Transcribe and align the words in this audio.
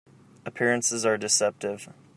Appearances 0.47 1.05
are 1.05 1.15
deceptive. 1.15 1.87